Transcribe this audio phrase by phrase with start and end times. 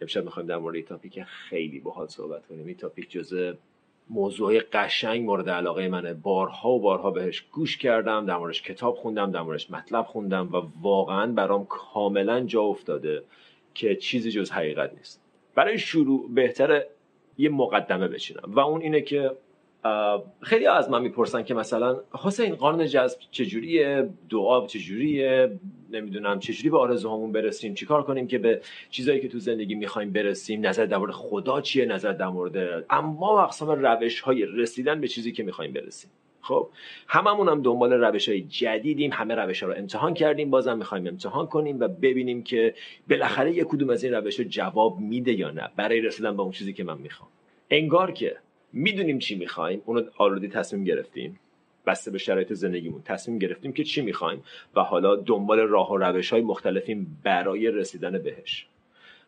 [0.00, 2.66] امشب می‌خوایم در مورد تاپیک خیلی باحال صحبت کنیم.
[2.66, 3.52] این تاپیک جزء
[4.10, 6.14] موضوع قشنگ مورد علاقه منه.
[6.14, 10.62] بارها و بارها بهش گوش کردم در موردش کتاب خوندم در موردش مطلب خوندم و
[10.82, 13.22] واقعا برام کاملا جا افتاده
[13.74, 15.22] که چیزی جز حقیقت نیست.
[15.54, 16.88] برای شروع بهتره
[17.38, 18.42] یه مقدمه بچینم.
[18.46, 19.30] و اون اینه که
[20.40, 25.58] خیلی از من می‌پرسن که مثلا حسین قانون جذب چجوریه؟ دعا چجوریه؟
[25.90, 28.60] نمی‌دونم چجوری به آرزوهامون برسیم چیکار کنیم که به
[28.90, 33.34] چیزایی که تو زندگی می‌خوایم برسیم نظر در مورد خدا چیه نظر در مورد اما
[33.34, 36.10] و اقسام روش های رسیدن به چیزی که می‌خوایم برسیم.
[36.40, 36.68] خب
[37.08, 41.46] هممون هم دنبال روش های جدیدیم همه روش ها رو امتحان کردیم بازم می‌خوایم امتحان
[41.46, 42.74] کنیم و ببینیم که
[43.10, 46.72] بالاخره یک کدوم از این روش جواب میده یا نه برای رسیدن به اون چیزی
[46.72, 47.28] که من می‌خوام.
[47.70, 48.36] انگار که
[48.72, 51.38] می‌دونیم چی می‌خوایم اونو آلردی تصمیم گرفتیم.
[51.86, 53.02] بسته به شرایط زندگیمون.
[53.02, 54.42] تصمیم گرفتیم که چی می‌خوایم
[54.74, 58.66] و حالا دنبال راه و روش های مختلفیم برای رسیدن بهش.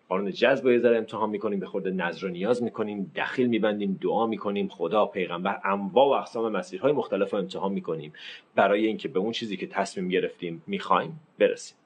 [0.08, 3.98] قانون جذب رو یه ذره امتحان می‌کنیم به خود نظر و نیاز می‌کنیم دخیل میبندیم
[4.02, 8.12] دعا می‌کنیم خدا پیغمبر انواع و اقسام مسیرهای مختلف رو امتحان می‌کنیم.
[8.54, 11.76] برای اینکه به اون چیزی که تصمیم گرفتیم می‌خوایم برسیم.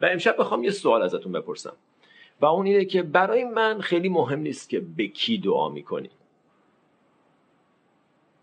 [0.00, 1.76] و امشب بخوام یه سوال ازتون بپرسم.
[2.40, 6.10] و اون اینه که برای من خیلی مهم نیست که به کی دعا می‌کنیم.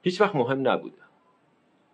[0.04, 0.98] هیچ وقت مهم نبوده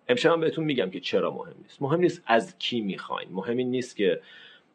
[0.08, 1.82] امشب هم بهتون میگم که چرا مهم نیست.
[1.82, 3.30] مهم نیست از کی می‌خواین.
[3.32, 4.22] مهم این نیست که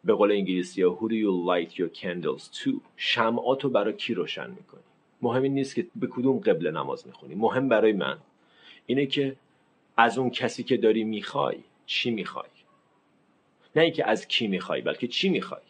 [0.04, 4.50] به قول انگلیسی ها Who do you light your candles to شمعاتو برای کی روشن
[4.50, 4.82] می‌کنی؟
[5.22, 7.34] مهم این نیست که به کدوم قبل نماز می‌خونی.
[7.34, 8.18] مهم برای من
[8.86, 9.36] اینه که
[9.96, 12.48] از اون کسی که داری می‌خوای چی می‌خوای؟
[13.76, 15.62] نه اینکه از کی می‌خوای بلکه چی می‌خوای؟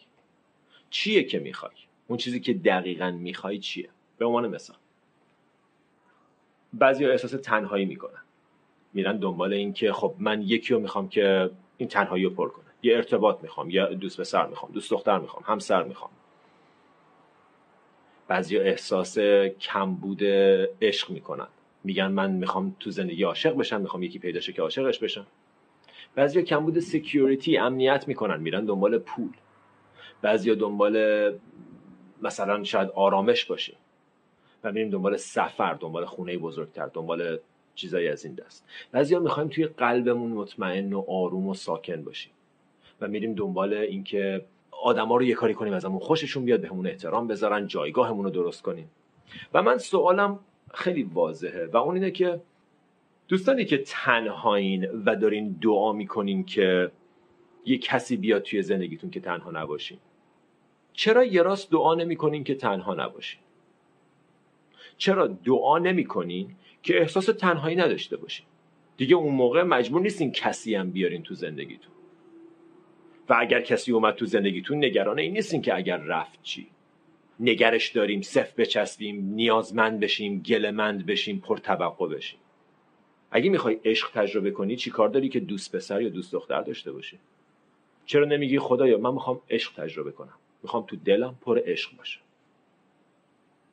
[0.89, 1.75] چیه که می‌خوای؟
[2.07, 4.77] اون چیزی که دقیقا می‌خوای چیه؟ به عنوان مثال.
[6.73, 8.21] بعضی احساس تنهایی می‌کنن.
[8.93, 12.65] میرن دنبال این که خب من یکی رو می‌خوام که این تنهایی رو پر کنه.
[12.83, 16.11] یه ارتباط می‌خوام یا دوست پسر می‌خوام دوست دختر می‌خوام همسر می‌خوام.
[18.27, 19.19] بعضی احساس
[19.59, 20.23] کمبود
[20.81, 21.47] عشق می‌کنن.
[21.83, 25.27] میگن من می‌خوام تو زندگی عاشق بشم می‌خوام یکی پیدا شه که عاشقش بشم.
[26.15, 28.39] بعضی کمبود سکیوریتی امنیت می‌کنن.
[28.39, 29.31] میرن دنبال پول.
[30.21, 30.97] بعضی دنبال
[32.21, 33.73] مثلا شاید آرامش باشه
[34.63, 37.39] و میریم دنبال سفر دنبال خونه بزرگتر دنبال
[37.75, 38.65] چیزایی از این دست.
[38.91, 42.31] بعضیا می‌خوایم توی قلبمون مطمئن و آروم و ساکن باشیم
[43.01, 44.45] و میریم دنبال اینکه
[44.83, 48.89] آدما رو یه کاری کنیم ازمون خوششون بیاد بهمون احترام بذارن جایگاهمون رو درست کنیم.
[49.53, 50.39] و من سوالم
[50.73, 52.41] خیلی واضحه و اون اینه که
[53.27, 56.91] دوستانی که تنهایین و دارین دعا می‌کنین که
[57.65, 59.97] یه کسی بیاد توی زندگیتون که تنها نباشین
[60.93, 63.39] چرا یه راست دعا نمی‌کنین که تنها نباشین؟
[65.01, 68.45] چرا دعا نمی‌کنین که احساس تنهایی نداشته باشین؟
[68.97, 71.91] دیگه اون موقع مجبور نیستین کسی هم بیارین تو زندگیتون.
[73.29, 76.67] و اگر کسی اومد تو زندگیتون نگران این نیستین که اگر رفت چی؟
[77.39, 82.39] نگرش داریم صف بچسبیم نیازمند بشیم گلمند بشیم پرتوقع بشیم.
[83.31, 86.91] اگه می‌خوای عشق تجربه کنی چی کار داری که دوست پسر یا دوست دختر داشته
[86.91, 87.19] باشی؟
[88.05, 92.19] چرا نمیگی خدایا من می‌خوام عشق تجربه کنم؟ می‌خوام تو دلم پر عشق باشه.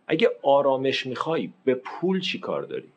[0.09, 2.89] اگه آرامش می‌خوای به پول چی کار داری؟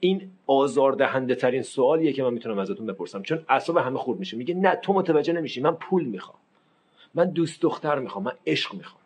[0.00, 3.22] این آزاردهنده ترین سوالیه که من می‌تونم ازتون بپرسم.
[3.22, 4.36] چون اعصاب همه خورد میشه.
[4.36, 5.60] میگه نه تو متوجه نمیشی.
[5.60, 6.38] من پول می‌خوام.
[7.14, 8.24] من دوست دختر می‌خوام.
[8.24, 9.02] من عشق می‌خوام.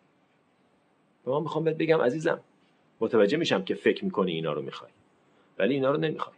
[1.25, 2.39] به من می‌خوام بهت بگم عزیزم
[2.99, 4.91] متوجه میشم که فکر می‌کنی اینا رو می‌خوای.
[5.59, 6.35] ولی اینا رو نمی‌خوای.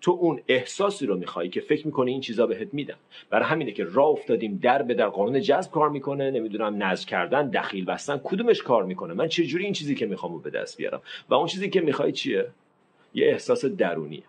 [0.00, 2.96] تو اون احساسی رو می‌خوای که فکر می‌کنی این چیزا بهت میدم
[3.30, 7.50] برای همینه که راه افتادیم در به در قانون جذب کار می‌کنه نمی‌دونم نزد کردن
[7.50, 10.76] دخیل بستن کدومش کار می‌کنه؟ من چه جوری این چیزی که می‌خوام رو به دست
[10.76, 12.46] بیارم؟ و اون چیزی که می‌خوای چیه؟
[13.14, 14.22] یه احساس درونیه.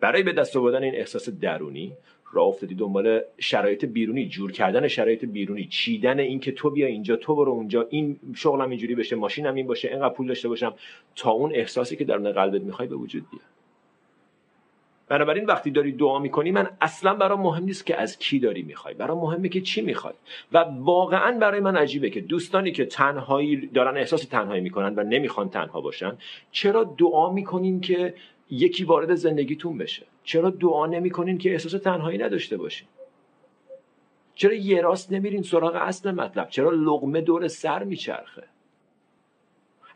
[0.00, 1.92] برای به دست آوردن این احساس درونی
[2.32, 7.16] راه افتادی دنبال شرایط بیرونی جور کردن شرایط بیرونی چیدن این که تو بیا اینجا
[7.16, 10.74] تو برو اونجا این شغلم اینجوری بشه ماشینم این باشه اینقدر پول داشته باشم
[11.16, 13.55] تا اون احساسی که درون قلبت می‌خوای به وجود بیاد
[15.08, 18.94] بنابراین وقتی داری دعا می‌کنی من اصلا برای مهم نیست که از کی داری می‌خوای.
[18.94, 20.14] برای مهمه که چی می‌خوای.
[20.52, 25.48] و واقعا برای من عجیبه که دوستانی که تنهایی دارن احساس تنهایی می‌کنن و نمی‌خوان
[25.48, 26.18] تنها باشن
[26.50, 28.14] چرا دعا می‌کنین که
[28.50, 32.88] یکی وارد زندگیتون بشه؟ چرا دعا نمی‌کنین که احساس تنهایی نداشته باشین؟
[34.34, 38.42] چرا یه راست نمیرین سراغ اصل مطلب؟ چرا لغمه دور سر میچرخه؟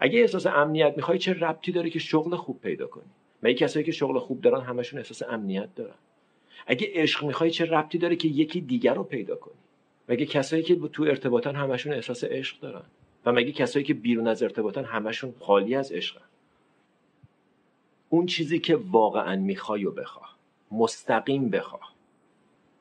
[0.01, 3.11] اگه احساس امنیت می‌خوای چه ربطی داره که شغل خوب پیدا کنی؟
[3.43, 5.95] مگه کسایی که شغل خوب دارن همشون احساس امنیت دارن.
[6.67, 9.55] اگه عشق می‌خوای چه ربطی داره که یکی دیگر رو پیدا کنی؟
[10.09, 12.85] مگه کسایی که تو ارتباطن همشون احساس عشق دارن؟
[13.27, 16.25] و مگه کسایی که بیرون از ارتباطن همشون خالی از عشقن؟
[18.09, 20.37] اون چیزی که واقعا می‌خوای و بخواه.
[20.71, 21.95] مستقیم بخواه.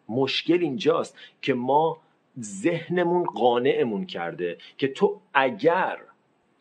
[0.10, 1.98] مشکل اینجاست که ما
[2.42, 5.98] ذهنمون قانعمون کرده که تو اگر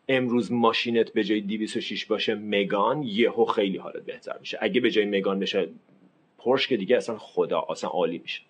[0.09, 4.57] امروز ماشینت به جای 206 باشه مگان یهو خیلی حالت بهتر میشه.
[4.61, 5.69] اگه به جای مگان بشه
[6.37, 8.41] پرش که دیگه اصلا خدا اصلا عالی میشه.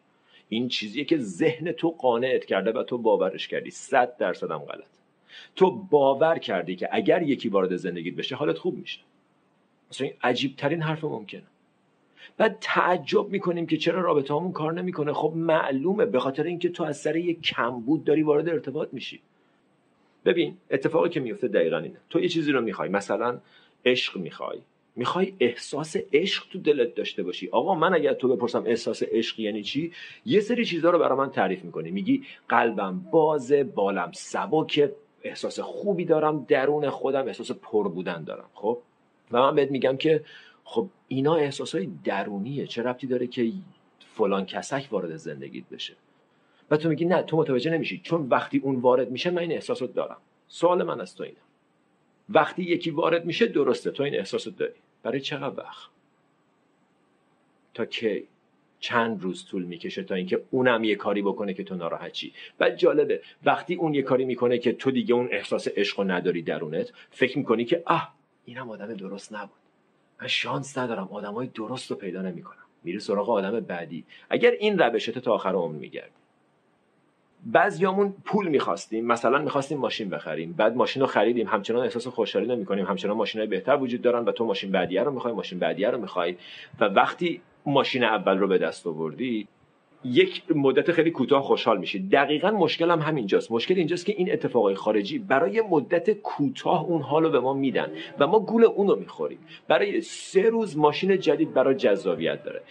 [0.50, 3.72] این چیزیه که ذهن تو قانعت کرده و تو باورش کردی.
[3.72, 4.90] صد درصد هم غلط.
[5.56, 9.00] تو باور کردی که اگر یکی وارد زندگیت بشه حالت خوب میشه.
[9.92, 11.44] اصلا این عجیب ترین حرف ممکنه.
[12.38, 15.14] بعد تعجب می‌کنیم که چرا رابطه همون کار نمی‌کنه.
[15.14, 19.20] خب معلومه به خاطر اینکه تو از سر یک کمبود داری وارد ارتباط میشی.
[20.26, 21.98] ببین اتفاقی که میفته دقیقا اینه.
[22.10, 22.90] تو یه چیزی رو می‌خوای.
[22.90, 23.40] مثلا
[23.86, 24.60] عشق می‌خوای.
[24.96, 27.50] می‌خوای احساس عشق تو دلت داشته باشی.
[27.50, 29.92] آقا من اگر تو بپرسم احساس عشق یعنی چی؟
[30.26, 31.92] یه سری چیزها رو برای من تعریف می‌کنی.
[31.92, 34.90] میگی قلبم بازه بالم سبک
[35.24, 38.50] احساس خوبی دارم درون خودم احساس پر بودن دارم.
[38.54, 38.78] خب؟
[39.32, 40.24] و من بهت میگم که
[40.64, 42.68] خب اینا احساس های درونیه.
[42.68, 43.52] چه ربطی داره که
[44.00, 45.94] فلان کسک وارد زندگیت بشه؟
[46.72, 48.02] و تو میگی نه تو متوجه نمیشی.
[48.04, 50.18] چون وقتی اون وارد میشه من این احساس دارم.
[50.48, 51.38] سوال من از تو اینه.
[52.30, 53.92] وقتی یکی وارد میشه درسته.
[53.92, 54.74] تو این احساس داری.
[55.04, 55.90] برای چقدر وقت؟
[57.74, 58.28] تا کی؟
[58.80, 62.70] چند روز طول می‌کشه تا اینکه اونم یه کاری بکنه که تو ناراحت چی و
[62.70, 63.22] جالبه.
[63.44, 67.66] وقتی اون یه کاری می‌کنه که تو دیگه اون احساس عشق نداری درونت فکر می‌کنی
[67.66, 68.14] که اه
[68.46, 69.58] اینم آدم درست نبود.
[70.22, 72.64] من شانس ندارم آدمای درست رو پیدا نمی‌کنم.
[72.84, 74.06] میری سراغ آدم بعدی.
[74.30, 76.19] اگر این روشت تا آخر عمر میگردی.
[77.46, 79.06] بعضیامون پول می‌خواستیم.
[79.06, 80.54] مثلا می‌خواستیم ماشین بخریم.
[80.58, 81.48] بعد ماشین رو خریدیم.
[81.48, 82.86] همچنان احساس خوشحالی نمی‌کنیم.
[82.86, 86.02] همچنان ماشین های بهتر وجود دارن و تو ماشین بعدیه رو می‌خوای ماشین بعدیه رو
[86.02, 86.36] می‌خوای.
[86.80, 89.48] و وقتی ماشین اول رو به دست آوردی
[90.04, 92.00] یک مدت خیلی کوتاه خوشحال میشی.
[92.00, 93.52] دقیقا مشکل هم همینجاست.
[93.52, 97.88] مشکل اینجاست که این اتفاقای خارجی برای مدت کوتاه اون حال رو به ما میدن
[98.20, 99.40] و ما گول اون رو می‌خوریم.
[99.68, 102.62] برای سه روز ماشین جدید برای جذابیت داره.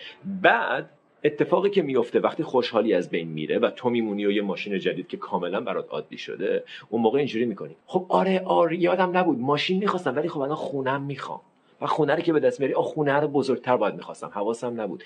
[0.42, 0.90] بعد
[1.28, 5.08] اتفاقی که میفته وقتی خوشحالی از بین میره و تو میمونی و یه ماشین جدید
[5.08, 7.76] که کاملا برات عادی شده اون موقع اینجوری می‌کنی.
[7.86, 9.38] خب آره آره یادم نبود.
[9.38, 11.40] ماشین می‌خواستم ولی خب الان خونم می‌خوام.
[11.80, 14.30] و خونه رو که به دست میاری آ خونه رو بزرگتر باید می‌خواستم.
[14.34, 15.04] حواسم نبود.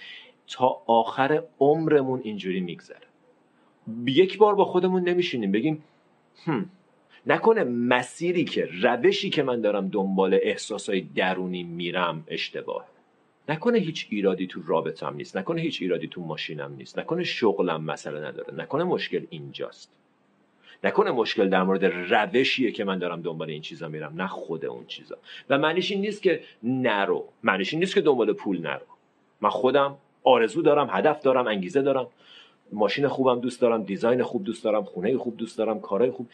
[0.48, 3.06] تا آخر عمرمون اینجوری میگذره.
[4.06, 5.52] یک بار با خودمون نمیشینیم.
[5.52, 5.82] بگیم
[6.44, 6.70] هم.
[7.26, 12.91] نکنه مسیری که روشی که من دارم دنبال احساسای درونی میرم اشتباه
[13.48, 18.20] نکنه هیچ ایرادی تو رابطم نیست نکنه هیچ ایرادی تو ماشینم نیست نکنه شغلم مسئله
[18.20, 19.92] نداره نکنه مشکل اینجاست.
[20.84, 24.86] نکنه مشکل در مورد روشیه که من دارم دنبال این چیزا میرم نه خود اون
[24.86, 25.16] چیزا.
[25.50, 28.86] و معنیش این نیست که نرو معنیش این نیست که دنبال پول نرو.
[29.40, 32.06] من خودم آرزو دارم هدف دارم انگیزه دارم.
[32.72, 36.28] ماشین خوبم دوست دارم دیزاین خوب دوست دارم خونه خوب دوست دارم کارهای خوب.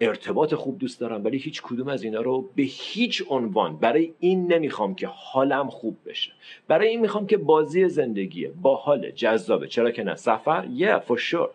[0.00, 4.52] ارتباط خوب دوست دارم ولی هیچ کدوم از اینا رو به هیچ عنوان برای این
[4.52, 6.32] نمی‌خوام که حالم خوب بشه.
[6.68, 9.68] برای این می‌خوام که بازی زندگیه با حال جذابه.
[9.68, 11.48] چرا که نه؟ سفر؟ یه yeah, for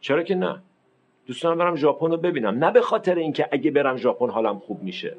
[0.00, 0.62] چرا که نه؟
[1.26, 2.64] دوست دارم برم ژاپن رو ببینم.
[2.64, 5.16] نه به خاطر اینکه اگه برم ژاپن حالم خوب میشه.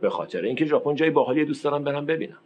[0.00, 2.38] به خاطر اینکه ژاپن جای باحالی دوست دارم برم ببینم.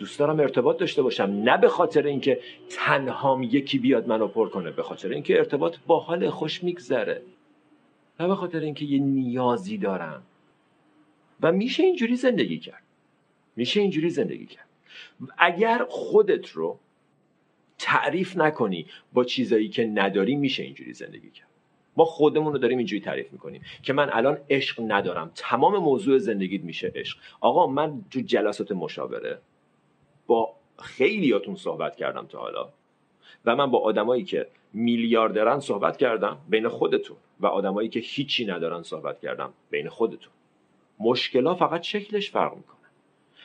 [0.00, 1.22] دوست دارم ارتباط داشته باشم.
[1.22, 5.98] نه به خاطر اینکه تنهام یکی بیاد منو پر کنه به خاطر اینکه ارتباط با
[6.00, 7.22] حال خوش میگذره.
[8.20, 10.22] نه به خاطر اینکه یه نیازی دارم.
[11.40, 12.82] و میشه اینجوری زندگی کرد.
[13.56, 14.66] میشه اینجوری زندگی کرد.
[15.38, 16.78] اگر خودت رو
[17.78, 21.48] تعریف نکنی با چیزایی که نداری میشه اینجوری زندگی کرد.
[21.96, 25.30] ما خودمون رو داریم اینجوری تعریف می‌کنیم که من الان عشق ندارم.
[25.34, 27.18] تمام موضوع زندگیت میشه عشق.
[27.40, 29.38] آقا من تو جلسات مشاوره
[30.30, 32.68] با خیلیاتون صحبت کردم تا حالا.
[33.44, 38.82] و من با آدمایی که میلیاردرن صحبت کردم بین خودتون و آدمایی که هیچی ندارن
[38.82, 40.32] صحبت کردم بین خودتون.
[41.00, 42.76] مشکلا فقط شکلش فرق می‌کنه.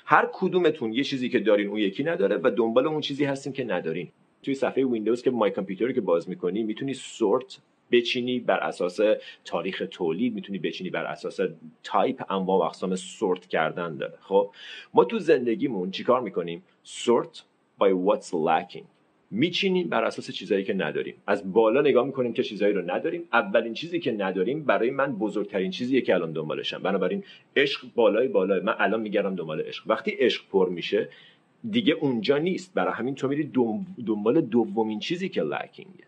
[0.06, 3.64] هر کدومتون یه چیزی که دارین اون یکی نداره و دنبال اون چیزی هستیم که
[3.64, 4.12] ندارین.
[4.44, 7.58] توی صفحه ویندوز که My Computer ی که باز می‌کنی می‌تونی sort
[7.92, 9.00] بچینی بر اساس
[9.46, 11.40] تاریخ تولید می‌تونی بچینی بر اساس
[11.84, 14.18] تایپ انواع و اقسام sort کردن داره.
[14.22, 14.52] خب؟
[14.94, 17.44] ما تو زندگیمون چیکار می‌کنیم؟ سورت
[17.82, 18.84] by what's lacking.
[19.32, 21.16] میچینیم بر اساس چیزایی که نداریم.
[21.28, 23.24] از بالا نگاه می‌کنیم که چیزایی رو نداریم.
[23.34, 26.80] اولین چیزی که نداریم برای من بزرگترین چیزیه که الان دنبالشم.
[26.80, 27.24] بنابراین
[27.56, 28.60] عشق بالای بالای.
[28.60, 29.84] من الان میگردم دنبال عشق.
[29.88, 31.10] وقتی عشق پر میشه
[31.72, 32.74] دیگه اونجا نیست.
[32.74, 33.52] برای همین تو میری
[34.06, 36.06] دنبال دومین چیزی که لکینگه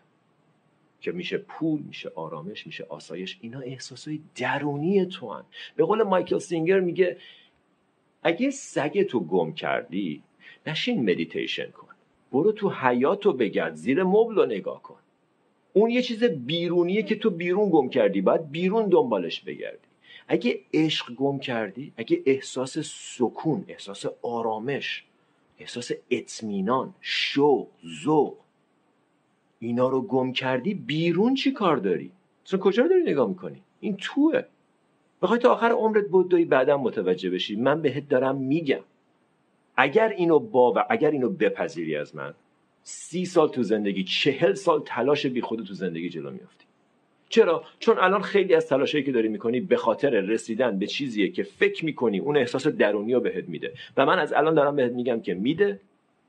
[1.00, 3.38] که میشه پول میشه آرامش میشه آسایش.
[3.40, 5.42] اینا احساسای درونی تو هن.
[5.76, 7.16] به قول مایکل سینگر میگه
[8.22, 10.22] اگه سگ تو گم کردی
[10.66, 11.88] نشین مدیتیشن کن.
[12.32, 14.98] برو تو حیات رو بگرد زیر مبل رو نگاه کن.
[15.72, 19.88] اون یه چیز بیرونیه که تو بیرون گم کردی باید بیرون دنبالش بگردی.
[20.28, 25.04] اگه عشق گم کردی اگه احساس سکون احساس آرامش
[25.58, 27.68] احساس اطمینان شوق
[28.04, 28.36] ذوق
[29.58, 32.10] اینا رو گم کردی بیرون چی کار داری؟
[32.46, 34.42] اصلا کجا رو داری نگاه می‌کنی؟ این توه.
[35.22, 37.56] بخوای تا آخر عمرت بدوی بعدا متوجه بشی.
[37.56, 38.80] من بهت دارم میگم.
[39.80, 42.34] اگر اینو با اگر اینو بپذیری از من
[42.82, 46.64] سی سال تو زندگی چهل سال تلاش بی خود تو زندگی جلو میافتی.
[47.28, 51.42] چرا؟ چون الان خیلی از تلاشایی که داری می‌کنی به خاطر رسیدن به چیزیه که
[51.42, 53.72] فکر می‌کنی اون احساس درونی رو بهت میده.
[53.96, 55.80] و من از الان دارم بهت میگم که میده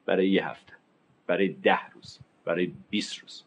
[0.06, 0.74] برای یه هفته
[1.28, 3.44] برای ده روز برای 20 روز.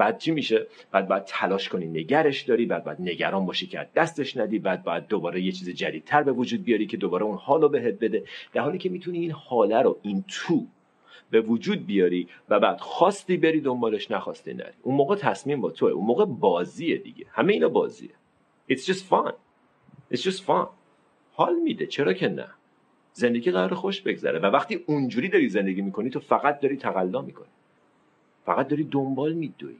[0.00, 4.36] بعد چی میشه؟ بعد باید تلاش کنی نگرش داری بعد باید نگران باشی که دستش
[4.36, 7.94] ندی بعد باید دوباره یه چیز جدیدتر به وجود بیاری که دوباره اون حالو بهت
[7.94, 8.24] بده.
[8.52, 10.66] در حالی که می‌تونی این حاله رو این تو
[11.30, 14.72] به وجود بیاری و بعد خواستی بری دنبالش نخواستی نری.
[14.82, 15.90] اون موقع تصمیم با توه.
[15.90, 17.26] اون موقع بازیه دیگه.
[17.30, 18.10] همه اینا بازیه.
[18.70, 19.32] It's just fun.
[20.14, 20.66] It's just fun.
[21.32, 21.86] حال میده.
[21.86, 22.48] چرا که نه؟
[23.12, 24.38] زندگی قرار خوش بگذره.
[24.38, 27.48] و وقتی اونجوری داری زندگی می‌کنی تو فقط داری تقلا می‌کنی.
[28.46, 29.76] فقط داری دنبال میدوی.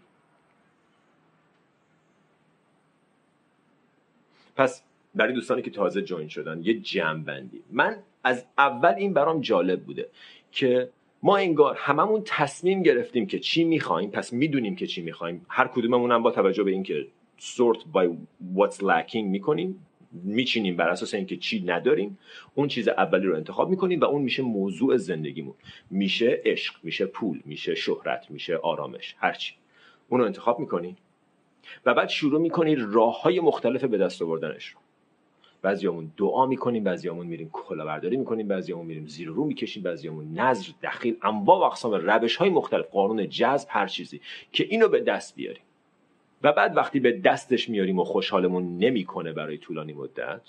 [4.56, 4.82] پس
[5.14, 9.82] برای دوستانی که تازه جوین شدن یه جمع بندی من از اول این برام جالب
[9.82, 10.08] بوده
[10.52, 10.90] که
[11.22, 15.46] ما انگار هممون تصمیم گرفتیم که چی می‌خوایم پس می‌دونیم که چی می‌خوایم.
[15.48, 17.06] هر کدوممون هم با توجه به اینکه
[17.38, 18.08] sort by
[18.56, 22.18] what's lacking می‌کنیم میچینیم بر اساس اینکه چی نداریم
[22.54, 25.54] اون چیز اولی رو انتخاب می‌کنیم و اون میشه موضوع زندگیمون.
[25.90, 29.54] میشه عشق میشه پول میشه شهرت میشه آرامش هرچی.
[30.08, 30.96] اون رو انتخاب می‌کنیم
[31.86, 34.78] و بعد شروع می‌کنی راه های مختلف به دست آوردنش رو.
[35.62, 41.16] بعضیامون دعا می‌کنیم بعضیامون میریم کلاهبرداری می‌کنیم بعضیامون میریم زیر رو می‌کشیم بعضیامون نظر دخیل
[41.22, 44.20] انواع و اقسام روش های مختلف قانون جذب هر چیزی
[44.52, 45.62] که اینو به دست بیاریم.
[46.42, 50.40] و بعد وقتی به دستش میاریم و خوشحالمون نمی‌کنه برای طولانی مدت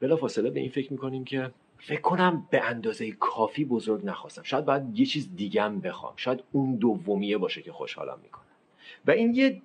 [0.00, 4.42] بلا فاصله به این فکر می‌کنیم که فکر کنم به اندازه کافی بزرگ نخواستم.
[4.42, 6.12] شاید باید یه چیز دیگم بخوام.
[6.16, 8.44] شاید اون دومیه باشه که خوشحالم می‌کنه
[9.06, 9.62] و این یه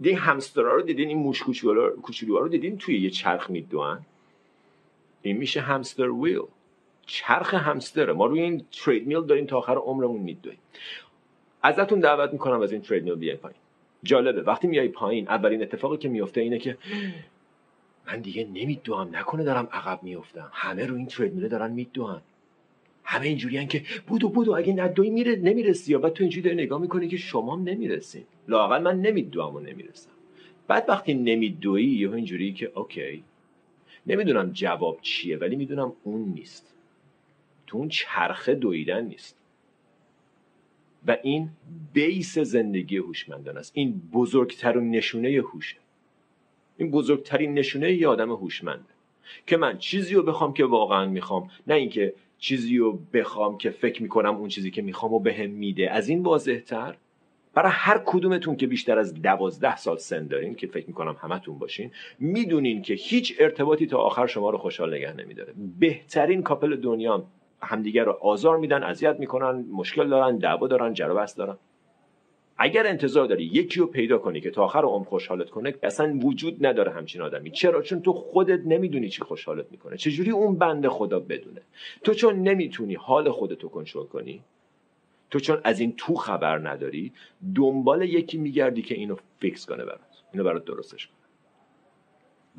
[0.00, 4.06] دیدین همسترا رو دیدین؟ این موش کوچولو رو دیدین توی یه چرخ میدوان؟
[5.22, 6.42] این میشه همستر ویل.
[7.06, 8.12] چرخ همستره.
[8.12, 10.58] ما روی این ترید میل داریم تا آخر عمرمون میدویم.
[11.62, 13.58] ازتون دعوت می‌کنم از این ترید میل بیاین پایین.
[14.02, 14.42] جالبه.
[14.42, 16.78] وقتی میای پایین اولین اتفاقی که میفته اینه که
[18.06, 19.16] من دیگه نمیدوام.
[19.16, 22.22] نکنه دارم عقب میفتم همه رو این ترید میل دارن میدوان.
[23.10, 25.92] همه اینجوری که بودو بودو اگه ندوی میره نمی‌رسی.
[25.92, 30.10] یا بعد تو اینجوری داری نگاه می‌کنی که شما نمی‌رسین لاقل من نمیدوام و نمی‌رسم.
[30.68, 33.24] بعد وقتی نمیدوی یه اینجوری که اوکی.
[34.06, 36.74] نمی‌دونم جواب چیه ولی می‌دونم اون نیست.
[37.66, 39.36] تو اون چرخه دویدن نیست.
[41.06, 41.48] و این
[41.92, 43.72] بیس زندگی هوشمندان است.
[43.74, 45.76] این بزرگترین نشونه هوشه.
[46.78, 48.94] این بزرگترین نشونه یه آدم هوشمنده.
[49.46, 54.02] که من چیزی رو بخوام که واقعا می‌خوام نه اینکه چیزی رو بخوام که فکر
[54.02, 55.90] می‌کنم اون چیزی که می‌خوام و بهم میده.
[55.90, 56.96] از این واضحتر
[57.54, 61.90] برای هر کدومتون که بیشتر از دوازده سال سن دارین که فکر می‌کنم همتون باشین
[62.18, 65.54] می‌دونین که هیچ ارتباطی تا آخر شما رو خوشحال نگه نمیداره.
[65.80, 67.24] بهترین کاپل دنیا
[67.62, 71.56] همدیگر رو آزار میدن اذیت می‌کنن مشکل دارن دعوا دارن جر دارن.
[72.62, 76.66] اگر انتظار داری یکی رو پیدا کنی که تا آخر عمر خوشحالت کنه اصلا وجود
[76.66, 77.50] نداره همچین آدمی.
[77.50, 79.96] چرا؟ چون تو خودت نمی‌دونی چی خوشحالت می‌کنه.
[79.96, 81.62] چجوری اون بنده خدا بدونه؟
[82.04, 84.42] تو چون نمی‌تونی حال خودتو کنترل کنی
[85.30, 87.12] تو چون از این تو خبر نداری
[87.54, 90.22] دنبال یکی میگردی که اینو فیکس کنه برات.
[90.32, 91.16] اینو برات درستش کنه.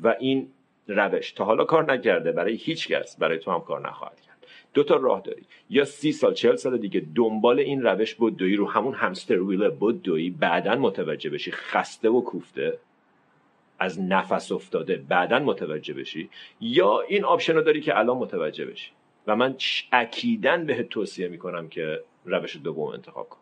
[0.02, 0.48] و این
[0.88, 4.31] روش تا حالا کار نکرده برای هیچ کس برای تو هم کار نخواهد کرد.
[4.74, 5.42] دو تا راه داری.
[5.70, 10.30] یا سی سال چهل سال دیگه دنبال این روش بدوی رو همون hamster wheel بدوی
[10.30, 12.78] بعدا متوجه بشی خسته و کوفته
[13.78, 16.30] از نفس افتاده بعدا متوجه بشی.
[16.60, 18.90] یا این option رو داری که الان متوجه بشی.
[19.26, 19.56] و من
[19.92, 23.41] اکیدا بهت توصیه می‌کنم که روش دوم انتخاب کن.